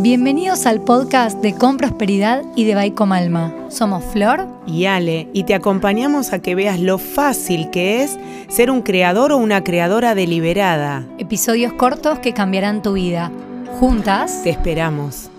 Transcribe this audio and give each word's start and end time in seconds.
Bienvenidos 0.00 0.64
al 0.66 0.80
podcast 0.80 1.38
de 1.38 1.56
Con 1.56 1.76
Prosperidad 1.76 2.44
y 2.54 2.64
de 2.66 2.76
Baico 2.76 3.02
Alma. 3.10 3.52
Somos 3.68 4.04
Flor 4.04 4.46
y 4.64 4.84
Ale 4.84 5.28
y 5.32 5.42
te 5.42 5.56
acompañamos 5.56 6.32
a 6.32 6.38
que 6.38 6.54
veas 6.54 6.78
lo 6.78 6.98
fácil 6.98 7.68
que 7.70 8.04
es 8.04 8.16
ser 8.48 8.70
un 8.70 8.82
creador 8.82 9.32
o 9.32 9.38
una 9.38 9.64
creadora 9.64 10.14
deliberada. 10.14 11.04
Episodios 11.18 11.72
cortos 11.72 12.20
que 12.20 12.32
cambiarán 12.32 12.80
tu 12.80 12.92
vida. 12.92 13.32
Juntas. 13.80 14.44
Te 14.44 14.50
esperamos. 14.50 15.30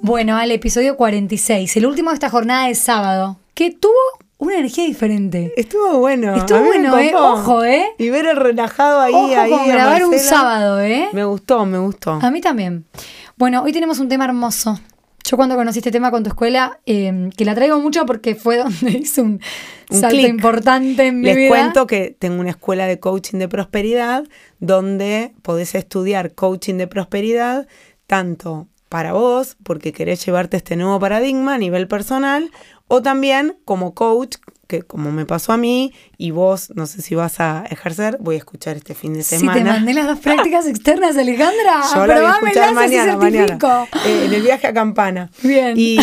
Bueno, 0.00 0.36
Ale, 0.36 0.54
episodio 0.54 0.96
46, 0.96 1.76
el 1.76 1.86
último 1.86 2.10
de 2.10 2.14
esta 2.14 2.28
jornada 2.28 2.66
de 2.66 2.74
sábado, 2.74 3.38
que 3.54 3.70
tuvo 3.70 3.92
una 4.38 4.56
energía 4.56 4.84
diferente. 4.84 5.52
Estuvo 5.56 5.98
bueno. 6.00 6.34
Estuvo 6.34 6.58
bueno, 6.64 6.98
¿eh? 6.98 7.12
Ojo, 7.14 7.62
¿eh? 7.62 7.86
Y 7.98 8.10
ver 8.10 8.26
el 8.26 8.36
relajado 8.36 8.98
ahí. 9.00 9.14
Ojo 9.14 9.40
ahí 9.40 9.50
con 9.52 9.68
grabar 9.68 10.04
un 10.04 10.18
sábado, 10.18 10.80
¿eh? 10.80 11.08
Me 11.12 11.24
gustó, 11.24 11.64
me 11.64 11.78
gustó. 11.78 12.18
A 12.20 12.30
mí 12.32 12.40
también. 12.40 12.84
Bueno, 13.42 13.64
hoy 13.64 13.72
tenemos 13.72 13.98
un 13.98 14.08
tema 14.08 14.24
hermoso. 14.24 14.78
Yo 15.28 15.36
cuando 15.36 15.56
conocí 15.56 15.80
este 15.80 15.90
tema 15.90 16.12
con 16.12 16.22
tu 16.22 16.28
escuela, 16.28 16.78
em, 16.86 17.28
que 17.30 17.44
la 17.44 17.56
traigo 17.56 17.80
mucho 17.80 18.06
porque 18.06 18.36
fue 18.36 18.56
donde 18.62 18.92
hice 18.92 19.20
un, 19.20 19.40
salto 19.90 20.14
importante 20.14 21.08
en 21.08 21.18
mi 21.18 21.26
Les 21.26 21.34
vida. 21.34 21.48
Les 21.48 21.58
cuento 21.58 21.88
que 21.88 22.16
tengo 22.16 22.38
una 22.38 22.50
escuela 22.50 22.86
de 22.86 23.00
coaching 23.00 23.38
de 23.38 23.48
prosperidad 23.48 24.22
donde 24.60 25.32
podés 25.42 25.74
estudiar 25.74 26.36
coaching 26.36 26.76
de 26.76 26.86
prosperidad 26.86 27.66
tanto 28.06 28.68
para 28.88 29.12
vos, 29.12 29.56
porque 29.64 29.92
querés 29.92 30.24
llevarte 30.24 30.58
este 30.58 30.76
nuevo 30.76 31.00
paradigma 31.00 31.54
a 31.54 31.58
nivel 31.58 31.88
personal, 31.88 32.48
o 32.86 33.02
también 33.02 33.56
como 33.64 33.92
coach, 33.92 34.36
que 34.72 34.82
como 34.82 35.12
me 35.12 35.26
pasó 35.26 35.52
a 35.52 35.56
mí, 35.56 35.92
y 36.16 36.30
vos 36.30 36.72
no 36.74 36.86
sé 36.86 37.02
si 37.02 37.14
vas 37.14 37.40
a 37.40 37.64
ejercer, 37.68 38.16
voy 38.20 38.36
a 38.36 38.38
escuchar 38.38 38.76
este 38.76 38.94
fin 38.94 39.12
de 39.12 39.22
semana. 39.22 39.52
Si 39.52 39.58
te 39.58 39.64
mandé 39.64 39.94
las 39.94 40.06
dos 40.06 40.18
prácticas 40.18 40.66
externas, 40.68 41.16
Alejandra. 41.16 41.82
Yo 41.94 42.06
la 42.06 42.14
voy 42.14 42.24
a 42.24 42.30
escuchar 42.30 42.74
mañana, 42.74 43.16
mañana. 43.16 43.58
Eh, 44.06 44.24
en 44.26 44.32
el 44.32 44.42
viaje 44.42 44.66
a 44.66 44.72
Campana. 44.72 45.30
Bien. 45.42 45.74
Y, 45.76 45.98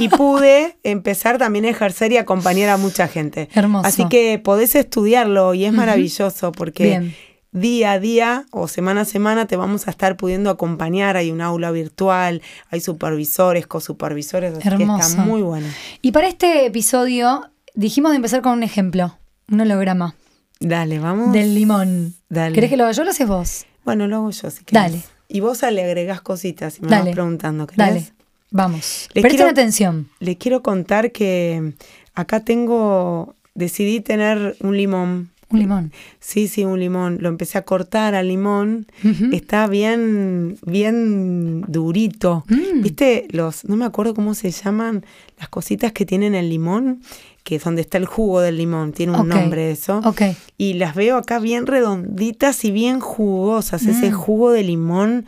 y, 0.00 0.08
pude 0.08 0.76
empezar 0.82 1.38
también 1.38 1.64
a 1.66 1.68
ejercer 1.68 2.10
y 2.12 2.16
acompañar 2.16 2.70
a 2.70 2.76
mucha 2.76 3.06
gente. 3.06 3.48
Hermoso. 3.54 3.86
Así 3.86 4.08
que 4.08 4.40
podés 4.42 4.74
estudiarlo 4.74 5.54
y 5.54 5.64
es 5.64 5.72
maravilloso 5.72 6.50
porque 6.52 6.84
Bien 6.84 7.14
día 7.52 7.92
a 7.92 8.00
día 8.00 8.46
o 8.50 8.68
semana 8.68 9.02
a 9.02 9.04
semana 9.04 9.46
te 9.46 9.56
vamos 9.56 9.88
a 9.88 9.90
estar 9.90 10.16
pudiendo 10.16 10.50
acompañar. 10.50 11.16
Hay 11.16 11.30
un 11.30 11.40
aula 11.40 11.70
virtual, 11.70 12.42
hay 12.70 12.80
supervisores, 12.80 13.66
cosupervisores, 13.66 14.54
así 14.56 14.68
Hermoso. 14.68 14.98
que 14.98 15.06
está 15.06 15.24
muy 15.24 15.42
bueno. 15.42 15.66
Y 16.02 16.12
para 16.12 16.28
este 16.28 16.66
episodio 16.66 17.50
dijimos 17.78 18.10
de 18.12 18.16
empezar 18.16 18.42
con 18.42 18.52
un 18.52 18.62
ejemplo, 18.62 19.16
un 19.50 19.60
holograma. 19.60 20.14
Dale, 20.60 20.98
vamos. 20.98 21.32
Del 21.32 21.54
limón. 21.54 22.14
Dale. 22.28 22.54
¿Querés 22.54 22.70
que 22.70 22.76
lo 22.76 22.84
haga 22.84 22.92
yo 22.92 23.02
o 23.02 23.04
lo 23.04 23.10
haces 23.12 23.28
vos? 23.28 23.66
Bueno, 23.84 24.06
lo 24.08 24.16
hago 24.16 24.30
yo 24.30 24.50
si 24.50 24.64
querés. 24.64 24.92
Dale. 24.92 25.02
Y 25.28 25.40
vos 25.40 25.62
le 25.62 25.82
agregás 25.84 26.20
cositas 26.20 26.78
y 26.78 26.82
me 26.82 26.88
Dale. 26.88 27.04
vas 27.10 27.14
preguntando. 27.14 27.66
¿querés? 27.66 27.78
Dale. 27.78 28.12
Vamos. 28.50 29.08
Les 29.14 29.22
Presten 29.22 29.30
quiero- 29.36 29.50
atención. 29.50 30.08
Les 30.20 30.36
quiero 30.36 30.62
contar 30.62 31.12
que 31.12 31.74
acá 32.14 32.40
tengo, 32.40 33.36
decidí 33.54 34.00
tener 34.00 34.56
un 34.60 34.76
limón. 34.76 35.30
Un 35.50 35.58
limón. 35.60 35.92
Sí, 36.20 36.46
sí, 36.48 36.64
un 36.64 36.78
limón. 36.80 37.18
Lo 37.20 37.28
empecé 37.30 37.56
a 37.56 37.62
cortar 37.62 38.14
al 38.14 38.28
limón. 38.28 38.86
Está 39.32 39.66
bien, 39.66 40.58
bien 40.66 41.62
durito. 41.68 42.44
Mm. 42.48 42.82
¿Viste 42.82 43.28
los, 43.30 43.64
no 43.64 43.76
me 43.76 43.84
acuerdo 43.86 44.12
cómo 44.14 44.34
se 44.34 44.50
llaman, 44.50 45.06
las 45.38 45.48
cositas 45.48 45.92
que 45.92 46.04
tienen 46.04 46.34
el 46.34 46.50
limón? 46.50 47.00
Que 47.48 47.56
es 47.56 47.64
donde 47.64 47.80
está 47.80 47.96
el 47.96 48.04
jugo 48.04 48.40
del 48.42 48.58
limón. 48.58 48.92
Tiene 48.92 49.16
un 49.18 49.26
nombre 49.26 49.70
eso. 49.70 50.02
Ok. 50.04 50.20
Y 50.58 50.74
las 50.74 50.94
veo 50.94 51.16
acá 51.16 51.38
bien 51.38 51.66
redonditas 51.66 52.62
y 52.66 52.70
bien 52.70 53.00
jugosas, 53.00 53.84
ese 53.86 54.10
Mm. 54.10 54.12
jugo 54.12 54.50
de 54.50 54.62
limón. 54.64 55.24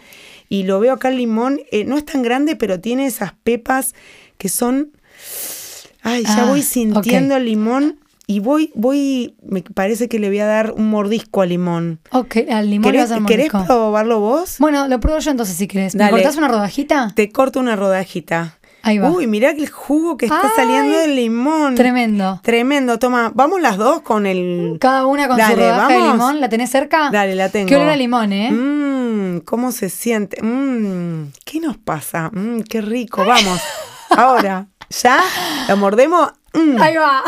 Y 0.50 0.64
lo 0.64 0.80
veo 0.80 0.92
acá 0.92 1.08
el 1.08 1.16
limón, 1.16 1.60
eh, 1.72 1.86
no 1.86 1.96
es 1.96 2.04
tan 2.04 2.20
grande, 2.20 2.56
pero 2.56 2.78
tiene 2.78 3.06
esas 3.06 3.32
pepas 3.42 3.94
que 4.36 4.50
son... 4.50 4.90
Ay, 6.02 6.24
ya 6.24 6.42
Ah, 6.42 6.46
voy 6.50 6.62
sintiendo 6.62 7.36
el 7.36 7.46
limón 7.46 7.98
y 8.26 8.40
voy, 8.40 8.70
voy, 8.74 9.34
me 9.42 9.62
parece 9.62 10.08
que 10.08 10.18
le 10.18 10.28
voy 10.28 10.40
a 10.40 10.46
dar 10.46 10.72
un 10.72 10.90
mordisco 10.90 11.40
al 11.40 11.48
limón. 11.48 12.00
Ok, 12.12 12.36
al 12.50 12.68
limón 12.68 12.92
le 12.92 12.98
¿Querés, 12.98 13.02
vas 13.02 13.10
a 13.10 13.20
dar 13.20 13.26
querés 13.28 13.52
mordisco. 13.52 13.74
probarlo 13.74 14.20
vos? 14.20 14.56
Bueno, 14.58 14.88
lo 14.88 15.00
pruebo 15.00 15.20
yo 15.20 15.30
entonces 15.30 15.56
si 15.56 15.66
querés. 15.66 15.94
¿Me 15.94 16.00
Dale. 16.04 16.12
cortás 16.12 16.36
una 16.36 16.48
rodajita? 16.48 17.12
Te 17.16 17.30
corto 17.30 17.60
una 17.60 17.76
rodajita. 17.76 18.58
Ahí 18.82 18.98
va. 18.98 19.10
Uy, 19.10 19.26
mirá 19.26 19.50
el 19.50 19.68
jugo 19.68 20.16
que 20.16 20.26
está 20.26 20.40
Ay, 20.42 20.50
saliendo 20.56 20.98
del 20.98 21.14
limón. 21.16 21.74
Tremendo. 21.74 22.40
Tremendo, 22.42 22.98
toma, 22.98 23.30
vamos 23.34 23.60
las 23.60 23.76
dos 23.76 24.00
con 24.00 24.24
el... 24.26 24.78
Cada 24.80 25.04
una 25.06 25.28
con 25.28 25.36
Dale, 25.36 25.54
su 25.54 25.60
rodaja 25.60 25.88
de 25.88 25.94
vamos. 25.98 26.12
limón. 26.14 26.40
¿La 26.40 26.48
tenés 26.48 26.70
cerca? 26.70 27.10
Dale, 27.10 27.34
la 27.34 27.48
tengo. 27.50 27.68
Qué 27.68 27.76
olor 27.76 27.88
a 27.90 27.96
limón, 27.96 28.32
¿eh? 28.32 28.50
Mmm, 28.50 29.38
¿cómo 29.40 29.70
se 29.72 29.90
siente? 29.90 30.42
Mmm, 30.42 31.30
¿qué 31.44 31.60
nos 31.60 31.76
pasa? 31.76 32.30
Mmm, 32.32 32.60
qué 32.62 32.80
rico, 32.80 33.24
vamos. 33.24 33.60
Ahora, 34.10 34.66
¿ya? 34.88 35.20
¿Lo 35.68 35.76
mordemos? 35.76 36.32
Mm, 36.54 36.80
Ahí 36.80 36.96
va. 36.96 37.22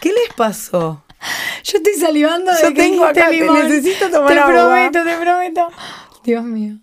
¿Qué 0.00 0.08
les 0.08 0.34
pasó? 0.36 1.04
Yo 1.64 1.78
estoy 1.78 1.94
salivando 1.94 2.50
de 2.52 2.60
Yo 2.62 2.68
que 2.68 2.74
tengo 2.74 3.04
acá, 3.04 3.28
te 3.30 3.40
necesito 3.48 4.10
tomar 4.10 4.32
Te 4.32 4.38
agua. 4.40 4.52
prometo, 4.52 5.04
te 5.04 5.16
prometo. 5.16 5.68
Dios 6.24 6.42
mío. 6.44 6.78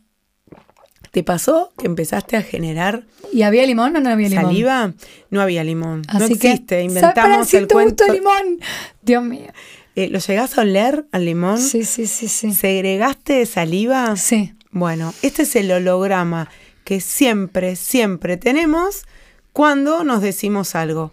¿Te 1.12 1.24
pasó 1.24 1.72
que 1.78 1.88
empezaste 1.88 2.38
a 2.38 2.42
generar 2.44 3.04
¿Y 3.34 3.42
había 3.44 3.66
limón 3.66 3.96
o 3.96 4.00
no 4.00 4.10
había 4.10 4.30
limón? 4.30 4.46
saliva? 4.46 4.94
No 5.30 5.42
había 5.42 5.64
limón. 5.64 6.02
no 6.12 6.24
Así 6.26 6.34
existe. 6.34 6.78
que, 6.78 6.84
Inventamos 6.84 7.48
Para, 7.48 7.60
el 7.60 7.68
cuento. 7.68 8.04
gusto 8.06 8.14
limón. 8.14 8.60
Dios 9.02 9.24
mío. 9.24 9.48
Eh, 9.96 10.10
¿Lo 10.10 10.20
llegás 10.20 10.58
a 10.58 10.62
oler 10.62 11.06
al 11.12 11.26
limón? 11.26 11.58
Sí, 11.58 11.84
sí, 11.84 12.06
sí, 12.08 12.28
sí. 12.28 12.54
¿Segregaste 12.54 13.46
saliva? 13.46 14.16
Sí. 14.16 14.54
Bueno, 14.72 15.14
este 15.24 15.44
es 15.44 15.56
el 15.56 15.72
holograma 15.72 16.50
que 16.84 17.02
siempre, 17.02 17.76
siempre 17.76 18.38
tenemos 18.38 19.04
cuando 19.52 20.04
nos 20.04 20.22
decimos 20.22 20.76
algo. 20.76 21.12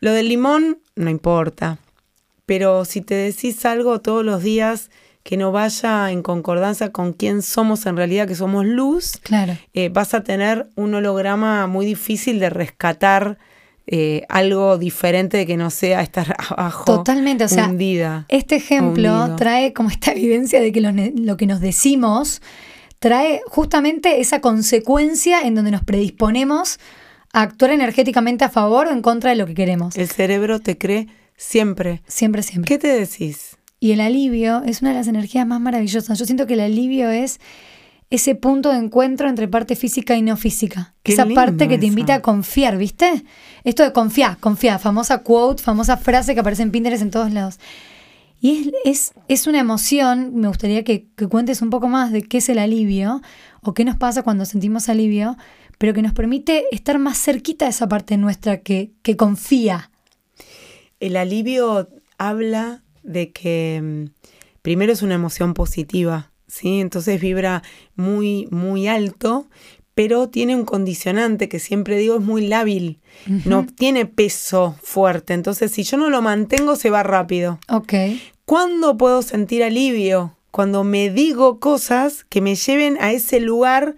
Lo 0.00 0.12
del 0.12 0.28
limón 0.28 0.78
no 0.96 1.10
importa, 1.10 1.78
pero 2.46 2.84
si 2.84 3.00
te 3.02 3.14
decís 3.14 3.64
algo 3.66 4.00
todos 4.00 4.24
los 4.24 4.42
días 4.42 4.90
que 5.22 5.36
no 5.36 5.52
vaya 5.52 6.10
en 6.10 6.22
concordancia 6.22 6.90
con 6.92 7.12
quién 7.12 7.42
somos 7.42 7.86
en 7.86 7.96
realidad, 7.96 8.26
que 8.26 8.34
somos 8.34 8.64
luz, 8.66 9.18
Claro. 9.22 9.56
eh, 9.72 9.88
vas 9.88 10.14
a 10.14 10.22
tener 10.24 10.68
un 10.74 10.94
holograma 10.94 11.66
muy 11.66 11.86
difícil 11.86 12.40
de 12.40 12.50
rescatar 12.50 13.38
eh, 13.86 14.22
algo 14.28 14.78
diferente 14.78 15.36
de 15.36 15.46
que 15.46 15.56
no 15.56 15.68
sea 15.70 16.02
estar 16.02 16.36
abajo. 16.48 16.84
Totalmente, 16.84 17.44
o 17.44 17.48
sea, 17.48 17.68
hundida. 17.68 18.26
Este 18.28 18.56
ejemplo 18.56 19.12
Hundido. 19.22 19.36
trae 19.36 19.72
como 19.72 19.90
esta 19.90 20.12
evidencia 20.12 20.60
de 20.60 20.72
que 20.72 20.80
lo, 20.80 20.90
lo 20.92 21.36
que 21.36 21.46
nos 21.46 21.60
decimos 21.60 22.40
trae 23.00 23.40
justamente 23.46 24.20
esa 24.20 24.40
consecuencia 24.40 25.40
en 25.42 25.56
donde 25.56 25.72
nos 25.72 25.82
predisponemos 25.82 26.78
a 27.32 27.42
actuar 27.42 27.72
energéticamente 27.72 28.44
a 28.44 28.48
favor 28.48 28.86
o 28.86 28.90
en 28.92 29.02
contra 29.02 29.30
de 29.30 29.36
lo 29.36 29.46
que 29.46 29.54
queremos. 29.54 29.96
El 29.96 30.08
cerebro 30.08 30.60
te 30.60 30.78
cree 30.78 31.08
siempre. 31.36 32.02
Siempre, 32.06 32.42
siempre. 32.44 32.68
¿Qué 32.68 32.78
te 32.78 32.88
decís? 32.88 33.56
Y 33.82 33.90
el 33.90 34.00
alivio 34.00 34.62
es 34.64 34.80
una 34.80 34.92
de 34.92 34.98
las 34.98 35.08
energías 35.08 35.44
más 35.44 35.60
maravillosas. 35.60 36.16
Yo 36.16 36.24
siento 36.24 36.46
que 36.46 36.54
el 36.54 36.60
alivio 36.60 37.10
es 37.10 37.40
ese 38.10 38.36
punto 38.36 38.70
de 38.70 38.78
encuentro 38.78 39.28
entre 39.28 39.48
parte 39.48 39.74
física 39.74 40.14
y 40.14 40.22
no 40.22 40.36
física. 40.36 40.94
Qué 41.02 41.14
Esa 41.14 41.26
parte 41.26 41.66
que 41.66 41.78
te 41.78 41.86
eso. 41.86 41.88
invita 41.88 42.14
a 42.14 42.22
confiar, 42.22 42.78
¿viste? 42.78 43.24
Esto 43.64 43.82
de 43.82 43.92
confiar, 43.92 44.38
confiar, 44.38 44.78
famosa 44.78 45.24
quote, 45.24 45.64
famosa 45.64 45.96
frase 45.96 46.32
que 46.34 46.38
aparece 46.38 46.62
en 46.62 46.70
Pinterest 46.70 47.02
en 47.02 47.10
todos 47.10 47.32
lados. 47.32 47.58
Y 48.40 48.52
es, 48.52 48.70
es, 48.84 49.12
es 49.26 49.46
una 49.48 49.58
emoción, 49.58 50.36
me 50.36 50.46
gustaría 50.46 50.84
que, 50.84 51.08
que 51.16 51.26
cuentes 51.26 51.60
un 51.60 51.70
poco 51.70 51.88
más 51.88 52.12
de 52.12 52.22
qué 52.22 52.38
es 52.38 52.48
el 52.50 52.60
alivio 52.60 53.20
o 53.62 53.74
qué 53.74 53.84
nos 53.84 53.96
pasa 53.96 54.22
cuando 54.22 54.44
sentimos 54.44 54.88
alivio, 54.88 55.36
pero 55.78 55.92
que 55.92 56.02
nos 56.02 56.12
permite 56.12 56.66
estar 56.70 57.00
más 57.00 57.18
cerquita 57.18 57.64
de 57.64 57.72
esa 57.72 57.88
parte 57.88 58.16
nuestra 58.16 58.58
que, 58.58 58.92
que 59.02 59.16
confía. 59.16 59.90
El 61.00 61.16
alivio 61.16 61.88
habla 62.16 62.81
de 63.02 63.32
que 63.32 63.80
mm, 63.82 64.04
primero 64.62 64.92
es 64.92 65.02
una 65.02 65.14
emoción 65.14 65.54
positiva, 65.54 66.30
¿sí? 66.46 66.80
Entonces 66.80 67.20
vibra 67.20 67.62
muy, 67.96 68.48
muy 68.50 68.88
alto, 68.88 69.46
pero 69.94 70.28
tiene 70.28 70.56
un 70.56 70.64
condicionante 70.64 71.48
que 71.48 71.58
siempre 71.58 71.98
digo 71.98 72.16
es 72.16 72.22
muy 72.22 72.46
lábil, 72.46 73.00
no 73.44 73.66
tiene 73.66 74.06
peso 74.06 74.74
fuerte. 74.82 75.34
Entonces, 75.34 75.70
si 75.70 75.82
yo 75.82 75.98
no 75.98 76.08
lo 76.08 76.22
mantengo, 76.22 76.76
se 76.76 76.88
va 76.88 77.02
rápido. 77.02 77.58
Ok. 77.68 77.92
¿Cuándo 78.46 78.96
puedo 78.96 79.20
sentir 79.20 79.62
alivio? 79.62 80.36
Cuando 80.50 80.82
me 80.82 81.10
digo 81.10 81.60
cosas 81.60 82.24
que 82.24 82.40
me 82.40 82.54
lleven 82.54 82.96
a 83.00 83.12
ese 83.12 83.40
lugar 83.40 83.96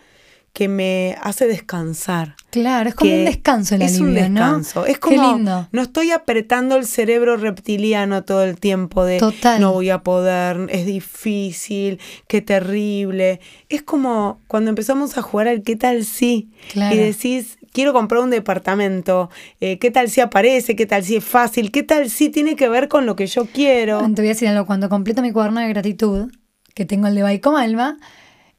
que 0.55 0.69
me 0.69 1.17
hace 1.21 1.47
descansar. 1.49 2.37
Claro, 2.51 2.89
es 2.89 2.95
como 2.95 3.13
un 3.13 3.25
descanso 3.25 3.75
el 3.75 3.83
es 3.83 3.97
alivio, 4.01 4.07
un 4.09 4.15
descanso. 4.15 4.81
¿no? 4.83 4.87
Es 4.87 4.95
Qué 4.95 5.01
como 5.01 5.35
lindo. 5.37 5.69
no 5.73 5.83
estoy 5.83 6.13
apretando 6.13 6.77
el 6.77 6.87
cerebro 6.87 7.37
reptiliano 7.37 8.23
todo 8.23 8.45
el 8.45 8.59
tiempo 8.61 9.05
de 9.05 9.19
Total. 9.19 9.61
no 9.61 9.73
voy 9.73 9.91
a 9.91 10.05
poder, 10.05 10.69
es 10.71 10.87
difícil, 10.87 11.99
qué 12.29 12.41
terrible. 12.41 13.41
Es 13.69 13.83
como 13.83 14.41
cuando 14.47 14.71
empezamos 14.71 15.19
a 15.19 15.23
jugar 15.23 15.49
al 15.49 15.63
qué 15.63 15.75
tal 15.75 16.05
si 16.05 16.51
Claro. 16.73 16.95
y 16.95 16.99
decís 17.01 17.59
quiero 17.73 17.93
comprar 17.93 18.23
un 18.23 18.31
departamento, 18.31 19.31
eh, 19.61 19.81
qué 19.81 19.91
tal 19.91 20.09
si 20.09 20.21
aparece, 20.21 20.77
qué 20.77 20.87
tal 20.87 21.03
si 21.03 21.17
es 21.17 21.25
fácil, 21.25 21.73
qué 21.73 21.83
tal 21.83 22.09
si 22.09 22.29
tiene 22.31 22.55
que 22.55 22.69
ver 22.69 22.87
con 22.87 23.07
lo 23.07 23.17
que 23.17 23.27
yo 23.27 23.47
quiero. 23.47 23.99
Te 24.15 24.23
voy 24.23 24.27
a 24.27 24.35
decir 24.35 24.47
algo, 24.47 24.65
cuando 24.67 24.89
completo 24.89 25.21
mi 25.21 25.33
cuaderno 25.33 25.59
de 25.61 25.69
gratitud, 25.71 26.31
que 26.75 26.85
tengo 26.85 27.09
el 27.09 27.17
de 27.17 27.23
Baicom 27.25 27.57
Alma, 27.57 27.99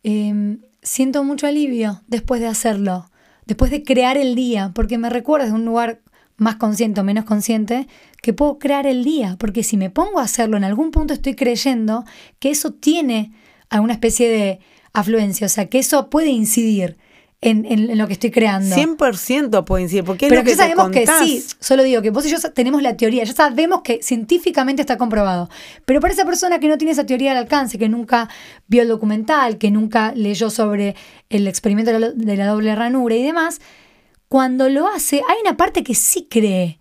eh, 0.04 0.58
siento 0.86 1.24
mucho 1.24 1.48
alivio 1.48 2.02
después 2.08 2.40
de 2.40 2.48
hacerlo, 2.48 3.10
después 3.46 3.72
de 3.72 3.84
crear 3.84 4.18
el 4.18 4.36
día, 4.36 4.72
porque 4.74 4.98
me 4.98 5.10
recuerda 5.10 5.48
de 5.48 5.52
un 5.52 5.66
lugar 5.66 6.02
más 6.38 6.58
consciente 6.58 7.02
o 7.02 7.04
menos 7.04 7.26
consciente, 7.26 7.88
que 8.22 8.34
puedo 8.34 8.60
crear 8.60 8.86
el 8.86 9.04
día, 9.04 9.36
porque 9.40 9.64
si 9.64 9.78
me 9.78 9.90
pongo 9.90 10.20
a 10.20 10.24
hacerlo, 10.24 10.58
en 10.58 10.64
algún 10.64 10.92
punto 10.92 11.14
estoy 11.14 11.36
creyendo 11.36 12.06
que 12.40 12.52
eso 12.52 12.74
tiene 12.74 13.34
alguna 13.70 13.94
especie 13.94 14.30
de 14.30 14.60
afluencia, 14.94 15.48
o 15.48 15.50
sea, 15.50 15.68
que 15.68 15.80
eso 15.80 16.10
puede 16.10 16.30
incidir 16.30 16.98
en, 17.50 17.98
lo 17.98 18.08
que 18.08 18.14
estoy 18.14 18.32
creando. 18.32 18.76
100% 18.76 19.64
puede 19.66 19.84
incidir, 19.84 20.04
porque 20.04 20.26
es 20.26 20.30
Pero 20.30 20.42
lo 20.42 20.46
que, 20.46 20.56
sabemos 20.56 20.92
te 20.92 21.06
que 21.06 21.08
sí, 21.20 21.44
solo 21.60 21.84
digo 21.84 22.02
que 22.02 22.10
vos 22.10 22.26
y 22.26 22.30
yo 22.30 22.38
tenemos 22.54 22.82
la 22.82 22.98
teoría, 22.98 23.24
ya 23.24 23.34
sabemos 23.34 23.82
que 23.82 24.02
científicamente 24.02 24.82
está 24.82 24.98
comprobado. 24.98 25.50
Pero 25.86 26.00
para 26.00 26.14
esa 26.14 26.26
persona 26.26 26.60
que 26.60 26.68
no 26.68 26.78
tiene 26.78 26.92
esa 26.92 27.06
teoría 27.06 27.32
al 27.32 27.38
alcance, 27.38 27.78
que 27.78 27.90
nunca 27.90 28.30
vio 28.68 28.82
el 28.82 28.88
documental, 28.88 29.58
que 29.58 29.72
nunca 29.72 30.14
leyó 30.16 30.50
sobre 30.50 30.96
el 31.30 31.48
experimento 31.48 31.92
de 31.92 32.38
la 32.38 32.48
doble 32.48 32.76
ranura 32.76 33.16
y 33.16 33.24
demás, 33.24 33.62
cuando 34.28 34.70
lo 34.70 34.88
hace, 34.88 35.18
hay 35.18 35.38
una 35.42 35.56
parte 35.56 35.84
que 35.84 35.96
sí 35.96 36.28
cree 36.30 36.80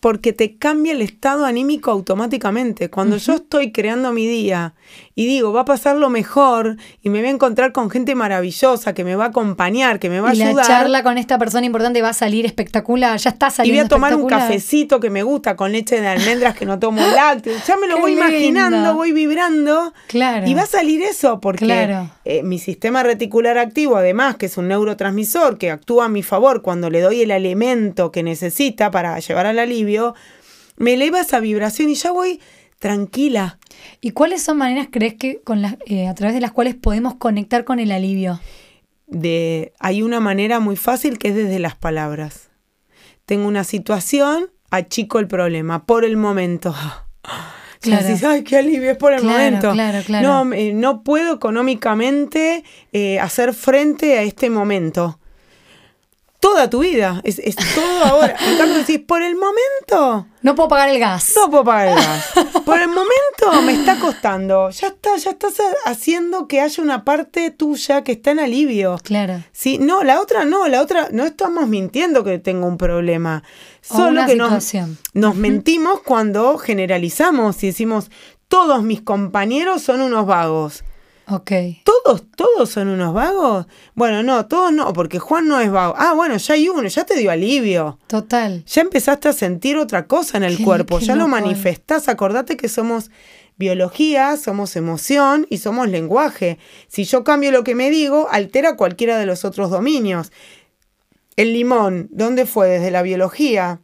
porque 0.00 0.32
te 0.32 0.56
cambia 0.56 0.92
el 0.92 1.02
estado 1.02 1.44
anímico 1.44 1.90
automáticamente. 1.90 2.88
Cuando 2.88 3.16
yo 3.16 3.34
estoy 3.34 3.72
creando 3.72 4.12
mi 4.12 4.26
día 4.26 4.74
y 5.14 5.26
digo, 5.26 5.52
va 5.52 5.62
a 5.62 5.64
pasar 5.64 5.96
lo 5.96 6.08
mejor 6.08 6.76
y 7.02 7.10
me 7.10 7.18
voy 7.18 7.28
a 7.28 7.32
encontrar 7.32 7.72
con 7.72 7.90
gente 7.90 8.14
maravillosa 8.14 8.94
que 8.94 9.02
me 9.02 9.16
va 9.16 9.24
a 9.24 9.28
acompañar, 9.28 9.98
que 9.98 10.08
me 10.08 10.20
va 10.20 10.28
a 10.28 10.30
ayudar. 10.32 10.54
La 10.54 10.62
charla 10.62 11.02
con 11.02 11.18
esta 11.18 11.38
persona 11.38 11.66
importante 11.66 12.00
va 12.00 12.10
a 12.10 12.12
salir 12.12 12.46
espectacular, 12.46 13.18
ya 13.18 13.30
está 13.30 13.50
saliendo. 13.50 13.74
Y 13.74 13.78
voy 13.80 13.86
a 13.86 13.88
tomar 13.88 14.14
un 14.14 14.28
cafecito 14.28 15.00
que 15.00 15.10
me 15.10 15.24
gusta 15.24 15.56
con 15.56 15.72
leche 15.72 16.00
de 16.00 16.06
almendras 16.06 16.54
que 16.54 16.64
no 16.64 16.78
tomo 16.78 17.00
lácteos. 17.16 17.66
Ya 17.66 17.76
me 17.76 17.88
lo 17.88 17.98
voy 17.98 18.12
imaginando, 18.12 18.94
voy 18.94 19.10
vibrando. 19.12 19.92
Claro. 20.06 20.46
Y 20.46 20.54
va 20.54 20.62
a 20.62 20.66
salir 20.66 21.02
eso 21.02 21.40
porque 21.40 22.06
eh, 22.24 22.42
mi 22.44 22.60
sistema 22.60 23.02
reticular 23.02 23.58
activo, 23.58 23.96
además, 23.96 24.36
que 24.36 24.46
es 24.46 24.56
un 24.56 24.68
neurotransmisor 24.68 25.58
que 25.58 25.72
actúa 25.72 26.04
a 26.04 26.08
mi 26.08 26.22
favor 26.22 26.62
cuando 26.62 26.90
le 26.90 27.00
doy 27.00 27.22
el 27.22 27.32
alimento 27.32 28.12
que 28.12 28.22
necesita 28.22 28.92
para 28.92 29.18
llevar 29.18 29.46
al 29.46 29.58
alivio, 29.88 30.14
me 30.76 30.94
eleva 30.94 31.20
esa 31.20 31.40
vibración 31.40 31.88
y 31.90 31.94
ya 31.94 32.12
voy 32.12 32.40
tranquila. 32.78 33.58
¿Y 34.00 34.10
cuáles 34.10 34.42
son 34.42 34.58
maneras, 34.58 34.88
crees 34.90 35.14
que 35.14 35.40
con 35.42 35.64
eh, 35.86 36.08
a 36.08 36.14
través 36.14 36.34
de 36.34 36.40
las 36.40 36.52
cuales 36.52 36.74
podemos 36.74 37.14
conectar 37.16 37.64
con 37.64 37.80
el 37.80 37.90
alivio? 37.90 38.40
De, 39.06 39.72
hay 39.80 40.02
una 40.02 40.20
manera 40.20 40.60
muy 40.60 40.76
fácil 40.76 41.18
que 41.18 41.28
es 41.28 41.34
desde 41.34 41.58
las 41.58 41.74
palabras. 41.74 42.50
Tengo 43.24 43.48
una 43.48 43.64
situación, 43.64 44.50
achico 44.70 45.18
el 45.18 45.26
problema 45.26 45.84
por 45.84 46.04
el 46.04 46.16
momento. 46.16 46.74
Claro. 47.80 48.08
ay, 48.30 48.42
qué 48.42 48.56
alivio, 48.56 48.90
es 48.90 48.96
por 48.96 49.12
el 49.12 49.22
momento. 49.22 49.70
Claro, 49.70 50.00
claro. 50.04 50.44
No, 50.44 50.56
no 50.74 51.04
puedo 51.04 51.32
económicamente 51.32 52.64
eh, 52.92 53.20
hacer 53.20 53.54
frente 53.54 54.18
a 54.18 54.22
este 54.22 54.50
momento 54.50 55.20
toda 56.40 56.70
tu 56.70 56.80
vida, 56.80 57.20
es, 57.24 57.40
todo 57.74 58.04
ahora. 58.04 58.36
En 58.46 58.56
cambio 58.56 58.78
decís, 58.78 59.00
por 59.00 59.22
el 59.22 59.34
momento... 59.34 60.26
No 60.42 60.54
puedo 60.54 60.68
pagar 60.68 60.88
el 60.88 60.98
gas. 60.98 61.32
No 61.36 61.50
puedo 61.50 61.64
pagar 61.64 61.88
el 61.88 61.94
gas. 61.96 62.30
Por 62.64 62.80
el 62.80 62.88
momento 62.88 63.62
me 63.64 63.72
está 63.72 63.98
costando. 63.98 64.70
Ya 64.70 64.88
está, 64.88 65.16
ya 65.16 65.30
estás 65.30 65.54
haciendo 65.84 66.46
que 66.46 66.60
haya 66.60 66.80
una 66.82 67.04
parte 67.04 67.50
tuya 67.50 68.04
que 68.04 68.12
está 68.12 68.30
en 68.30 68.38
alivio. 68.38 68.98
Claro. 69.02 69.42
Sí, 69.50 69.78
no, 69.78 70.04
la 70.04 70.20
otra 70.20 70.44
no, 70.44 70.68
la 70.68 70.80
otra, 70.80 71.08
no 71.10 71.24
estamos 71.24 71.66
mintiendo 71.66 72.22
que 72.22 72.38
tengo 72.38 72.68
un 72.68 72.78
problema. 72.78 73.42
Solo 73.80 74.26
que 74.26 74.36
nos, 74.36 74.72
nos 75.14 75.34
mentimos 75.34 76.02
cuando 76.02 76.56
generalizamos 76.56 77.62
y 77.64 77.68
decimos, 77.68 78.10
todos 78.46 78.82
mis 78.82 79.00
compañeros 79.00 79.82
son 79.82 80.02
unos 80.02 80.26
vagos. 80.26 80.84
Ok. 81.30 81.52
¿Todos, 81.84 82.24
todos 82.34 82.70
son 82.70 82.88
unos 82.88 83.12
vagos? 83.12 83.66
Bueno, 83.94 84.22
no, 84.22 84.46
todos 84.46 84.72
no, 84.72 84.92
porque 84.94 85.18
Juan 85.18 85.46
no 85.46 85.60
es 85.60 85.70
vago. 85.70 85.94
Ah, 85.98 86.14
bueno, 86.14 86.36
ya 86.38 86.54
hay 86.54 86.68
uno, 86.68 86.88
ya 86.88 87.04
te 87.04 87.16
dio 87.16 87.30
alivio. 87.30 87.98
Total. 88.06 88.64
Ya 88.64 88.80
empezaste 88.80 89.28
a 89.28 89.32
sentir 89.34 89.76
otra 89.76 90.06
cosa 90.06 90.38
en 90.38 90.44
el 90.44 90.62
cuerpo, 90.64 90.98
ya 91.00 91.16
lo 91.16 91.28
manifestás. 91.28 92.08
Acordate 92.08 92.56
que 92.56 92.68
somos 92.68 93.10
biología, 93.58 94.36
somos 94.38 94.74
emoción 94.76 95.46
y 95.50 95.58
somos 95.58 95.88
lenguaje. 95.88 96.58
Si 96.86 97.04
yo 97.04 97.24
cambio 97.24 97.52
lo 97.52 97.62
que 97.62 97.74
me 97.74 97.90
digo, 97.90 98.28
altera 98.30 98.76
cualquiera 98.76 99.18
de 99.18 99.26
los 99.26 99.44
otros 99.44 99.68
dominios. 99.70 100.32
El 101.36 101.52
limón, 101.52 102.08
¿dónde 102.10 102.46
fue? 102.46 102.68
Desde 102.68 102.90
la 102.90 103.02
biología. 103.02 103.82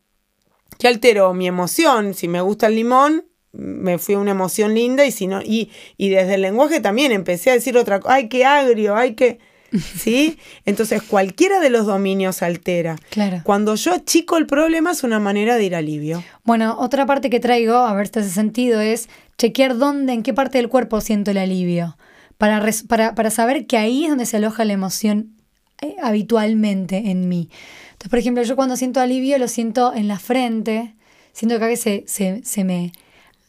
¿Qué 0.79 0.89
alteró? 0.89 1.35
Mi 1.35 1.47
emoción. 1.47 2.15
Si 2.15 2.27
me 2.27 2.41
gusta 2.41 2.69
el 2.69 2.77
limón, 2.77 3.27
me 3.57 3.99
fui 3.99 4.15
a 4.15 4.19
una 4.19 4.33
emoción 4.33 4.75
linda 4.75 5.05
y 5.07 5.13
si 5.13 5.27
no, 5.27 5.41
y, 5.43 5.71
y 5.97 6.09
desde 6.11 6.35
el 6.35 6.43
lenguaje 6.43 6.81
también 6.81 7.13
empecé 7.13 7.51
a 7.51 7.55
decir 7.55 7.77
otra 7.77 8.01
cosa, 8.01 8.15
ay, 8.15 8.29
qué 8.29 8.45
agrio, 8.45 8.97
ay, 8.97 9.15
qué. 9.15 9.39
¿Sí? 9.97 10.39
Entonces 10.67 11.03
cualquiera 11.03 11.61
de 11.61 11.71
los 11.71 11.87
dominios 11.87 12.43
altera. 12.43 12.97
Claro. 13.11 13.41
Cuando 13.45 13.75
yo 13.75 13.93
achico 13.93 14.37
el 14.37 14.47
problema 14.47 14.93
es 14.93 15.03
una 15.03 15.19
manera 15.19 15.57
de 15.57 15.65
ir 15.65 15.75
alivio. 15.75 16.23
Bueno, 16.45 16.77
otra 16.79 17.07
parte 17.07 17.31
que 17.31 17.41
traigo, 17.41 17.75
a 17.75 17.95
ver 17.95 18.09
si 18.09 18.21
hace 18.21 18.31
sentido, 18.31 18.81
es 18.81 19.09
chequear 19.39 19.77
dónde, 19.77 20.13
en 20.13 20.23
qué 20.23 20.33
parte 20.33 20.59
del 20.59 20.69
cuerpo 20.69 21.01
siento 21.01 21.33
el 21.33 21.39
alivio. 21.39 21.97
Para, 22.39 22.65
para, 22.89 23.15
para 23.15 23.31
saber 23.31 23.67
que 23.67 23.77
ahí 23.77 24.05
es 24.05 24.11
donde 24.11 24.27
se 24.27 24.37
aloja 24.37 24.65
la 24.65 24.73
emoción 24.73 25.35
eh, 25.81 25.97
habitualmente 26.03 27.11
en 27.11 27.29
mí. 27.29 27.49
Entonces, 27.93 28.11
por 28.11 28.19
ejemplo, 28.19 28.43
yo 28.43 28.57
cuando 28.57 28.77
siento 28.77 29.01
alivio 29.01 29.39
lo 29.39 29.49
siento 29.49 29.93
en 29.95 30.09
la 30.09 30.19
frente, 30.19 30.95
siento 31.33 31.59
que 31.59 31.65
a 31.65 31.69
veces 31.69 32.03
se, 32.07 32.43
se 32.45 32.65
me 32.65 32.93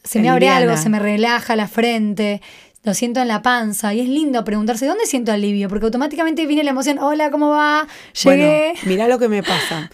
se 0.06 0.22
me 0.22 0.30
abre 0.30 0.50
algo, 0.50 0.78
se 0.78 0.90
me 0.90 1.00
relaja 1.00 1.56
la 1.56 1.68
frente, 1.68 2.42
lo 2.84 2.94
siento 2.94 3.22
en 3.22 3.28
la 3.28 3.42
panza. 3.42 3.94
Y 3.94 4.00
es 4.02 4.08
lindo 4.08 4.44
preguntarse, 4.44 4.86
¿dónde 4.86 5.06
siento 5.06 5.32
alivio? 5.32 5.68
Porque 5.68 5.86
automáticamente 5.86 6.46
viene 6.46 6.64
la 6.64 6.72
emoción, 6.72 7.00
hola, 7.00 7.32
¿cómo 7.32 7.50
va? 7.50 7.88
Llegué. 8.24 8.74
Bueno, 8.74 8.80
mirá 8.86 9.08
lo 9.08 9.20
que 9.20 9.28
me 9.28 9.44
pasa. 9.44 9.92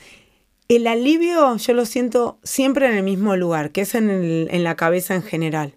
El 0.67 0.87
alivio 0.87 1.57
yo 1.57 1.73
lo 1.73 1.85
siento 1.85 2.39
siempre 2.43 2.85
en 2.87 2.95
el 2.97 3.03
mismo 3.03 3.35
lugar, 3.35 3.71
que 3.71 3.81
es 3.81 3.95
en, 3.95 4.09
en 4.09 4.63
la 4.63 4.75
cabeza 4.75 5.15
en 5.15 5.23
general. 5.23 5.75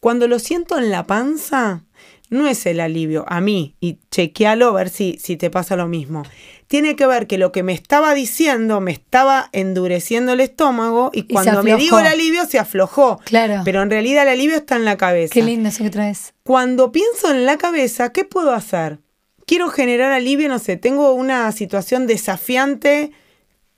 Cuando 0.00 0.28
lo 0.28 0.38
siento 0.38 0.78
en 0.78 0.90
la 0.90 1.06
panza, 1.06 1.84
no 2.30 2.46
es 2.46 2.66
el 2.66 2.80
alivio 2.80 3.24
a 3.28 3.40
mí, 3.40 3.74
y 3.80 3.98
chequealo 4.10 4.68
a 4.68 4.72
ver 4.72 4.90
si, 4.90 5.18
si 5.18 5.36
te 5.36 5.50
pasa 5.50 5.76
lo 5.76 5.88
mismo 5.88 6.24
tiene 6.68 6.96
que 6.96 7.06
ver 7.06 7.26
que 7.26 7.38
lo 7.38 7.50
que 7.50 7.62
me 7.62 7.72
estaba 7.72 8.14
diciendo 8.14 8.80
me 8.80 8.92
estaba 8.92 9.48
endureciendo 9.52 10.32
el 10.32 10.40
estómago 10.40 11.10
y 11.14 11.24
cuando 11.24 11.62
me 11.62 11.76
digo 11.76 11.98
el 11.98 12.06
alivio 12.06 12.44
se 12.46 12.58
aflojó. 12.58 13.18
Claro. 13.24 13.62
Pero 13.64 13.82
en 13.82 13.90
realidad 13.90 14.24
el 14.24 14.28
alivio 14.28 14.56
está 14.56 14.76
en 14.76 14.84
la 14.84 14.98
cabeza. 14.98 15.32
Qué 15.32 15.42
lindo 15.42 15.70
eso 15.70 15.82
que 15.82 15.90
traes. 15.90 16.34
Cuando 16.44 16.92
pienso 16.92 17.30
en 17.30 17.46
la 17.46 17.56
cabeza, 17.56 18.12
¿qué 18.12 18.24
puedo 18.24 18.52
hacer? 18.52 19.00
Quiero 19.46 19.70
generar 19.70 20.12
alivio, 20.12 20.48
no 20.48 20.58
sé, 20.58 20.76
tengo 20.76 21.12
una 21.12 21.50
situación 21.52 22.06
desafiante 22.06 23.12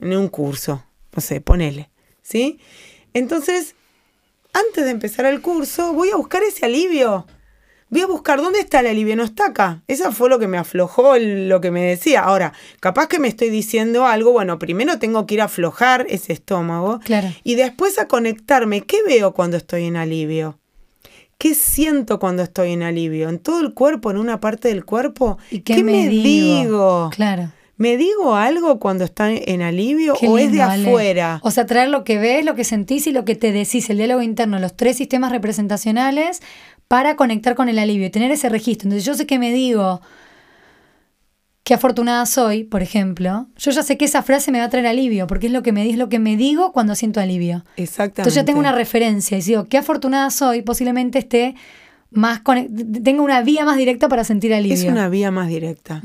en 0.00 0.16
un 0.16 0.28
curso, 0.28 0.84
no 1.14 1.22
sé, 1.22 1.40
ponele, 1.40 1.90
¿sí? 2.22 2.58
Entonces, 3.14 3.76
antes 4.52 4.84
de 4.84 4.90
empezar 4.90 5.26
el 5.26 5.40
curso, 5.40 5.92
voy 5.92 6.10
a 6.10 6.16
buscar 6.16 6.42
ese 6.42 6.66
alivio 6.66 7.24
voy 7.90 8.00
a 8.00 8.06
buscar 8.06 8.40
dónde 8.40 8.60
está 8.60 8.80
el 8.80 8.86
alivio, 8.86 9.16
no 9.16 9.24
está 9.24 9.46
acá. 9.46 9.82
Esa 9.88 10.12
fue 10.12 10.28
lo 10.28 10.38
que 10.38 10.46
me 10.46 10.56
aflojó 10.56 11.18
lo 11.18 11.60
que 11.60 11.70
me 11.70 11.82
decía. 11.82 12.20
Ahora, 12.22 12.52
capaz 12.78 13.08
que 13.08 13.18
me 13.18 13.28
estoy 13.28 13.50
diciendo 13.50 14.06
algo, 14.06 14.32
bueno, 14.32 14.58
primero 14.58 14.98
tengo 14.98 15.26
que 15.26 15.34
ir 15.34 15.42
a 15.42 15.44
aflojar 15.44 16.06
ese 16.08 16.32
estómago 16.32 17.00
claro. 17.00 17.28
y 17.42 17.56
después 17.56 17.98
a 17.98 18.08
conectarme. 18.08 18.82
¿Qué 18.82 18.98
veo 19.06 19.34
cuando 19.34 19.56
estoy 19.56 19.86
en 19.86 19.96
alivio? 19.96 20.58
¿Qué 21.36 21.54
siento 21.54 22.18
cuando 22.18 22.42
estoy 22.42 22.72
en 22.72 22.82
alivio? 22.82 23.28
¿En 23.28 23.38
todo 23.38 23.60
el 23.60 23.74
cuerpo, 23.74 24.10
en 24.10 24.18
una 24.18 24.40
parte 24.40 24.68
del 24.68 24.84
cuerpo? 24.84 25.38
¿Y 25.50 25.60
qué, 25.60 25.82
me, 25.82 26.08
digo? 26.08 27.10
Claro. 27.14 27.50
¿Me 27.80 27.96
digo 27.96 28.36
algo 28.36 28.78
cuando 28.78 29.04
está 29.04 29.32
en 29.32 29.62
alivio 29.62 30.12
o 30.12 30.36
es 30.36 30.52
de 30.52 30.60
afuera? 30.60 31.40
O 31.42 31.50
sea, 31.50 31.64
traer 31.64 31.88
lo 31.88 32.04
que 32.04 32.18
ves, 32.18 32.44
lo 32.44 32.54
que 32.54 32.64
sentís 32.64 33.06
y 33.06 33.12
lo 33.12 33.24
que 33.24 33.36
te 33.36 33.52
decís, 33.52 33.88
el 33.88 33.96
diálogo 33.96 34.20
interno, 34.20 34.58
los 34.58 34.76
tres 34.76 34.98
sistemas 34.98 35.32
representacionales 35.32 36.42
para 36.90 37.14
conectar 37.14 37.54
con 37.54 37.68
el 37.68 37.78
alivio 37.78 38.08
y 38.08 38.10
tener 38.10 38.32
ese 38.32 38.48
registro. 38.48 38.88
Entonces 38.88 39.04
yo 39.04 39.14
sé 39.14 39.24
que 39.24 39.38
me 39.38 39.52
digo, 39.52 40.00
qué 41.62 41.74
afortunada 41.74 42.26
soy, 42.26 42.64
por 42.64 42.82
ejemplo, 42.82 43.46
yo 43.56 43.70
ya 43.70 43.84
sé 43.84 43.96
que 43.96 44.06
esa 44.06 44.24
frase 44.24 44.50
me 44.50 44.58
va 44.58 44.64
a 44.64 44.70
traer 44.70 44.88
alivio, 44.88 45.28
porque 45.28 45.46
es 45.46 45.52
lo 45.52 45.62
que 45.62 45.70
me, 45.70 45.88
es 45.88 45.96
lo 45.96 46.08
que 46.08 46.18
me 46.18 46.36
digo 46.36 46.72
cuando 46.72 46.96
siento 46.96 47.20
alivio. 47.20 47.64
Exactamente. 47.76 48.22
Entonces 48.22 48.34
ya 48.34 48.44
tengo 48.44 48.58
una 48.58 48.72
referencia 48.72 49.38
y 49.38 49.40
digo, 49.40 49.66
qué 49.66 49.78
afortunada 49.78 50.30
soy, 50.30 50.62
posiblemente 50.62 51.20
esté 51.20 51.54
más 52.10 52.42
tenga 53.04 53.22
una 53.22 53.40
vía 53.42 53.64
más 53.64 53.76
directa 53.76 54.08
para 54.08 54.24
sentir 54.24 54.52
alivio. 54.52 54.74
Es 54.74 54.82
una 54.82 55.08
vía 55.08 55.30
más 55.30 55.46
directa. 55.46 56.02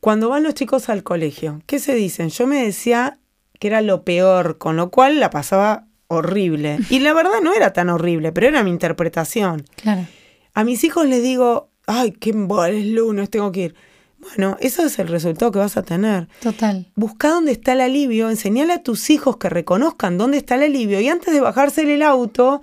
Cuando 0.00 0.30
van 0.30 0.42
los 0.42 0.54
chicos 0.54 0.88
al 0.88 1.04
colegio, 1.04 1.62
¿qué 1.66 1.78
se 1.78 1.94
dicen? 1.94 2.30
Yo 2.30 2.48
me 2.48 2.56
decía 2.64 3.18
que 3.60 3.68
era 3.68 3.82
lo 3.82 4.02
peor, 4.02 4.58
con 4.58 4.74
lo 4.74 4.90
cual 4.90 5.20
la 5.20 5.30
pasaba 5.30 5.86
horrible. 6.08 6.80
Y 6.90 6.98
la 6.98 7.12
verdad 7.12 7.40
no 7.40 7.54
era 7.54 7.72
tan 7.72 7.88
horrible, 7.88 8.32
pero 8.32 8.48
era 8.48 8.64
mi 8.64 8.70
interpretación. 8.70 9.64
Claro. 9.76 10.08
A 10.54 10.64
mis 10.64 10.84
hijos 10.84 11.06
les 11.06 11.22
digo, 11.22 11.70
ay, 11.86 12.12
qué 12.12 12.30
es 12.30 12.86
lunes, 12.86 13.30
tengo 13.30 13.52
que 13.52 13.60
ir. 13.60 13.74
Bueno, 14.18 14.56
eso 14.60 14.84
es 14.86 14.98
el 14.98 15.08
resultado 15.08 15.52
que 15.52 15.58
vas 15.58 15.76
a 15.76 15.82
tener. 15.82 16.28
Total. 16.40 16.90
Busca 16.94 17.28
dónde 17.28 17.52
está 17.52 17.72
el 17.72 17.82
alivio, 17.82 18.30
enseñale 18.30 18.72
a 18.72 18.82
tus 18.82 19.10
hijos 19.10 19.36
que 19.36 19.50
reconozcan 19.50 20.16
dónde 20.16 20.38
está 20.38 20.54
el 20.54 20.62
alivio 20.62 20.98
y 21.00 21.08
antes 21.08 21.34
de 21.34 21.40
bajarse 21.40 21.82
el 21.82 22.02
auto, 22.02 22.62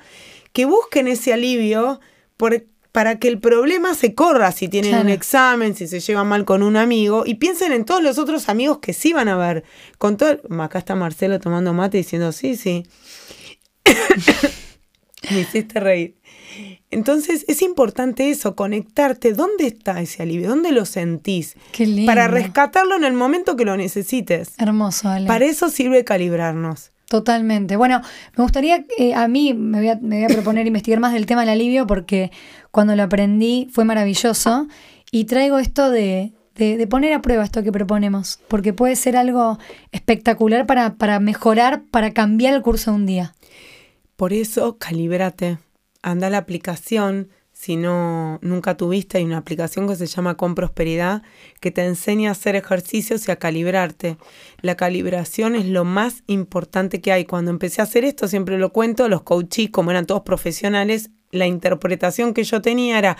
que 0.53 0.65
busquen 0.65 1.07
ese 1.07 1.33
alivio 1.33 1.99
por 2.37 2.65
para 2.91 3.19
que 3.19 3.29
el 3.29 3.39
problema 3.39 3.93
se 3.93 4.13
corra 4.15 4.51
si 4.51 4.67
tienen 4.67 4.91
Claro. 4.91 5.05
un 5.05 5.09
examen, 5.11 5.75
si 5.75 5.87
se 5.87 6.01
llevan 6.01 6.27
mal 6.27 6.43
con 6.43 6.61
un 6.61 6.75
amigo, 6.75 7.23
y 7.25 7.35
piensen 7.35 7.71
en 7.71 7.85
todos 7.85 8.03
los 8.03 8.17
otros 8.17 8.49
amigos 8.49 8.79
que 8.79 8.91
sí 8.91 9.13
van 9.13 9.29
a 9.29 9.37
ver. 9.37 9.63
Con 9.97 10.17
todo, 10.17 10.41
acá 10.59 10.79
está 10.79 10.93
Marcelo 10.95 11.39
tomando 11.39 11.73
mate 11.73 11.97
diciendo, 11.97 12.33
sí, 12.33 12.57
sí. 12.57 12.85
Me 15.31 15.39
hiciste 15.41 15.79
reír. 15.79 16.15
Entonces 16.89 17.45
es 17.47 17.61
importante 17.61 18.29
eso, 18.29 18.55
conectarte. 18.55 19.33
¿Dónde 19.33 19.67
está 19.67 20.01
ese 20.01 20.23
alivio? 20.23 20.49
¿Dónde 20.49 20.71
lo 20.71 20.85
sentís? 20.85 21.55
Qué 21.71 21.85
lindo. 21.85 22.05
Para 22.11 22.27
rescatarlo 22.27 22.95
en 22.95 23.03
el 23.03 23.13
momento 23.13 23.55
que 23.55 23.65
lo 23.65 23.77
necesites. 23.77 24.53
Hermoso, 24.57 25.09
Ale. 25.09 25.27
Para 25.27 25.45
eso 25.45 25.69
sirve 25.69 26.03
calibrarnos. 26.03 26.91
Totalmente. 27.07 27.75
Bueno, 27.75 28.01
me 28.37 28.43
gustaría, 28.43 28.85
eh, 28.97 29.13
a 29.13 29.27
mí 29.27 29.53
me 29.53 29.79
voy 29.79 29.89
a, 29.89 29.95
me 30.01 30.15
voy 30.23 30.25
a 30.31 30.35
proponer 30.35 30.65
investigar 30.67 30.99
más 31.01 31.11
del 31.13 31.25
tema 31.25 31.41
del 31.41 31.49
alivio 31.49 31.85
porque 31.85 32.31
cuando 32.71 32.95
lo 32.95 33.03
aprendí 33.03 33.67
fue 33.71 33.83
maravilloso 33.83 34.67
y 35.11 35.25
traigo 35.25 35.59
esto 35.59 35.89
de, 35.91 36.31
de- 36.55 36.77
de 36.77 36.87
poner 36.87 37.11
a 37.13 37.21
prueba 37.21 37.43
esto 37.43 37.63
que 37.63 37.71
proponemos, 37.73 38.39
porque 38.47 38.71
puede 38.71 38.95
ser 38.95 39.17
algo 39.17 39.59
espectacular 39.91 40.65
para, 40.65 40.95
para 40.95 41.19
mejorar, 41.19 41.83
para 41.91 42.11
cambiar 42.13 42.53
el 42.53 42.61
curso 42.61 42.91
de 42.91 42.95
un 42.97 43.05
día. 43.05 43.35
Por 44.15 44.31
eso, 44.31 44.77
calibrate. 44.77 45.57
Anda 46.01 46.27
a 46.27 46.29
la 46.29 46.39
aplicación, 46.39 47.29
si 47.51 47.75
no 47.75 48.39
nunca 48.41 48.75
tuviste, 48.75 49.19
hay 49.19 49.25
una 49.25 49.37
aplicación 49.37 49.87
que 49.87 49.95
se 49.95 50.07
llama 50.07 50.35
Con 50.35 50.55
Prosperidad 50.55 51.21
que 51.59 51.69
te 51.69 51.85
enseña 51.85 52.29
a 52.29 52.31
hacer 52.31 52.55
ejercicios 52.55 53.27
y 53.27 53.31
a 53.31 53.35
calibrarte. 53.35 54.17
La 54.61 54.75
calibración 54.75 55.55
es 55.55 55.65
lo 55.65 55.83
más 55.83 56.23
importante 56.27 57.01
que 57.01 57.11
hay. 57.11 57.25
Cuando 57.25 57.51
empecé 57.51 57.81
a 57.81 57.83
hacer 57.83 58.03
esto, 58.03 58.27
siempre 58.27 58.57
lo 58.57 58.73
cuento, 58.73 59.07
los 59.09 59.21
coaches, 59.21 59.69
como 59.69 59.91
eran 59.91 60.07
todos 60.07 60.23
profesionales, 60.23 61.11
la 61.31 61.47
interpretación 61.47 62.33
que 62.33 62.43
yo 62.43 62.61
tenía 62.61 62.97
era, 62.97 63.17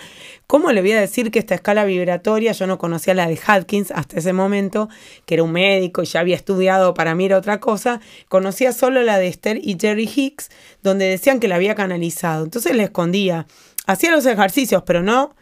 ¿cómo 0.48 0.72
le 0.72 0.82
voy 0.82 0.92
a 0.92 1.00
decir 1.00 1.32
que 1.32 1.40
esta 1.40 1.56
escala 1.56 1.86
vibratoria, 1.86 2.52
yo 2.52 2.68
no 2.68 2.78
conocía 2.78 3.14
la 3.14 3.28
de 3.28 3.38
Hawkins 3.38 3.92
hasta 3.92 4.20
ese 4.20 4.34
momento, 4.34 4.90
que 5.26 5.36
era 5.36 5.44
un 5.44 5.52
médico 5.52 6.04
y 6.04 6.06
ya 6.06 6.20
había 6.20 6.36
estudiado, 6.36 6.94
para 6.94 7.16
mí 7.16 7.26
era 7.26 7.38
otra 7.38 7.60
cosa, 7.60 8.02
conocía 8.30 8.74
solo 8.74 9.02
la 9.02 9.18
de 9.18 9.28
Esther 9.28 9.60
y 9.62 9.78
Jerry 9.80 10.10
Hicks, 10.14 10.50
donde 10.84 11.06
decían 11.06 11.40
que 11.40 11.48
la 11.48 11.56
había 11.56 11.76
canalizado. 11.76 12.44
Entonces 12.44 12.76
le 12.76 12.84
escondía, 12.84 13.48
hacía 13.86 14.12
los 14.12 14.26
ejercicios, 14.26 14.84
pero 14.86 15.02
no 15.02 15.36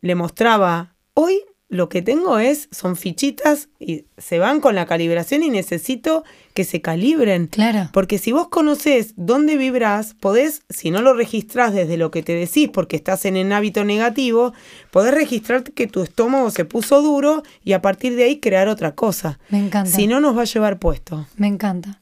le 0.00 0.14
mostraba, 0.14 0.94
hoy 1.14 1.42
lo 1.70 1.88
que 1.88 2.02
tengo 2.02 2.40
es, 2.40 2.68
son 2.72 2.96
fichitas 2.96 3.68
y 3.78 4.04
se 4.18 4.40
van 4.40 4.60
con 4.60 4.74
la 4.74 4.86
calibración 4.86 5.44
y 5.44 5.50
necesito 5.50 6.24
que 6.52 6.64
se 6.64 6.82
calibren. 6.82 7.46
Claro. 7.46 7.88
Porque 7.92 8.18
si 8.18 8.32
vos 8.32 8.48
conocés 8.48 9.14
dónde 9.16 9.56
vibrás, 9.56 10.14
podés, 10.14 10.62
si 10.68 10.90
no 10.90 11.00
lo 11.00 11.14
registrás 11.14 11.72
desde 11.72 11.96
lo 11.96 12.10
que 12.10 12.24
te 12.24 12.34
decís 12.34 12.68
porque 12.68 12.96
estás 12.96 13.24
en 13.24 13.36
el 13.36 13.52
hábito 13.52 13.84
negativo, 13.84 14.52
podés 14.90 15.14
registrar 15.14 15.62
que 15.62 15.86
tu 15.86 16.02
estómago 16.02 16.50
se 16.50 16.64
puso 16.64 17.02
duro 17.02 17.44
y 17.62 17.72
a 17.72 17.80
partir 17.80 18.16
de 18.16 18.24
ahí 18.24 18.40
crear 18.40 18.66
otra 18.66 18.96
cosa. 18.96 19.38
Me 19.48 19.58
encanta. 19.58 19.90
Si 19.90 20.08
no, 20.08 20.20
nos 20.20 20.36
va 20.36 20.42
a 20.42 20.46
llevar 20.46 20.80
puesto. 20.80 21.28
Me 21.36 21.46
encanta. 21.46 22.00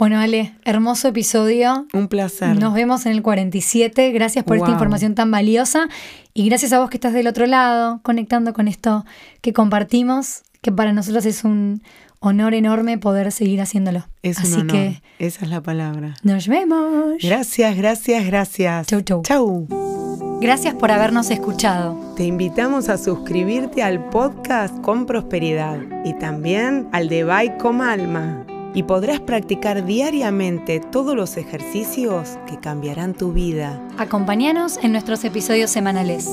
Bueno, 0.00 0.18
Ale, 0.18 0.54
hermoso 0.64 1.08
episodio. 1.08 1.86
Un 1.92 2.08
placer. 2.08 2.58
Nos 2.58 2.72
vemos 2.72 3.04
en 3.04 3.12
el 3.12 3.20
47. 3.20 4.12
Gracias 4.12 4.46
por 4.46 4.56
esta 4.56 4.70
información 4.70 5.14
tan 5.14 5.30
valiosa. 5.30 5.90
Y 6.32 6.48
gracias 6.48 6.72
a 6.72 6.80
vos 6.80 6.88
que 6.88 6.96
estás 6.96 7.12
del 7.12 7.26
otro 7.26 7.44
lado, 7.44 8.00
conectando 8.02 8.54
con 8.54 8.66
esto 8.66 9.04
que 9.42 9.52
compartimos, 9.52 10.40
que 10.62 10.72
para 10.72 10.94
nosotros 10.94 11.26
es 11.26 11.44
un 11.44 11.82
honor 12.18 12.54
enorme 12.54 12.96
poder 12.96 13.30
seguir 13.30 13.60
haciéndolo. 13.60 14.06
es 14.22 14.38
un 14.38 14.44
Así 14.44 14.54
honor. 14.54 14.72
que 14.72 15.02
Esa 15.18 15.44
es 15.44 15.50
la 15.50 15.60
palabra. 15.60 16.14
nos 16.22 16.48
vemos. 16.48 17.16
Gracias, 17.22 17.76
gracias, 17.76 18.24
gracias. 18.24 18.86
Chau, 18.86 19.02
chau. 19.02 19.20
Chau. 19.22 19.66
Gracias 20.40 20.74
por 20.76 20.90
habernos 20.92 21.28
escuchado. 21.30 22.14
Te 22.16 22.24
invitamos 22.24 22.88
a 22.88 22.96
suscribirte 22.96 23.82
al 23.82 24.08
podcast 24.08 24.80
con 24.80 25.04
prosperidad 25.04 25.78
y 26.06 26.14
también 26.14 26.88
al 26.92 27.10
de 27.10 27.24
Bye 27.24 27.58
con 27.58 27.82
Alma. 27.82 28.46
Y 28.74 28.84
podrás 28.84 29.20
practicar 29.20 29.84
diariamente 29.84 30.80
todos 30.80 31.16
los 31.16 31.36
ejercicios 31.36 32.38
que 32.46 32.58
cambiarán 32.58 33.14
tu 33.14 33.32
vida. 33.32 33.80
Acompáñanos 33.98 34.78
en 34.82 34.92
nuestros 34.92 35.24
episodios 35.24 35.70
semanales. 35.70 36.28